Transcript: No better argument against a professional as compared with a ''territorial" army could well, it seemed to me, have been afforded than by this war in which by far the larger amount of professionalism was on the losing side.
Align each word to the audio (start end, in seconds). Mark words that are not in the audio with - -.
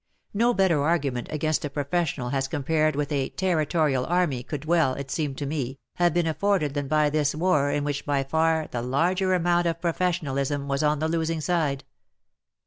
No 0.33 0.51
better 0.55 0.81
argument 0.81 1.27
against 1.29 1.63
a 1.63 1.69
professional 1.69 2.31
as 2.31 2.47
compared 2.47 2.95
with 2.95 3.11
a 3.11 3.29
''territorial" 3.37 4.09
army 4.09 4.41
could 4.41 4.65
well, 4.65 4.95
it 4.95 5.11
seemed 5.11 5.37
to 5.37 5.45
me, 5.45 5.77
have 5.97 6.11
been 6.11 6.25
afforded 6.25 6.73
than 6.73 6.87
by 6.87 7.11
this 7.11 7.35
war 7.35 7.69
in 7.69 7.83
which 7.83 8.03
by 8.03 8.23
far 8.23 8.67
the 8.71 8.81
larger 8.81 9.35
amount 9.35 9.67
of 9.67 9.79
professionalism 9.79 10.67
was 10.67 10.81
on 10.81 10.97
the 10.97 11.07
losing 11.07 11.39
side. 11.39 11.83